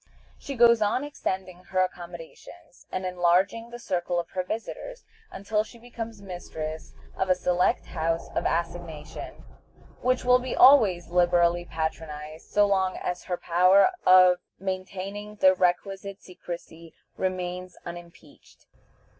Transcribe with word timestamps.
She 0.39 0.55
goes 0.55 0.81
on 0.81 1.03
extending 1.03 1.65
her 1.65 1.79
accommodations, 1.83 2.87
and 2.91 3.05
enlarging 3.05 3.69
the 3.69 3.77
circle 3.77 4.19
of 4.19 4.31
her 4.31 4.41
visitors, 4.41 5.03
until 5.29 5.63
she 5.63 5.77
becomes 5.77 6.23
mistress 6.23 6.95
of 7.15 7.29
a 7.29 7.35
select 7.35 7.85
house 7.85 8.27
of 8.29 8.47
assignation, 8.47 9.45
which 10.01 10.25
will 10.25 10.39
be 10.39 10.55
always 10.55 11.09
liberally 11.11 11.65
patronized 11.65 12.49
so 12.49 12.65
long 12.65 12.97
as 12.97 13.25
her 13.25 13.37
power 13.37 13.91
of 14.03 14.37
maintaining 14.59 15.35
the 15.35 15.53
requisite 15.53 16.19
secrecy 16.23 16.95
remains 17.15 17.77
unimpeached. 17.85 18.65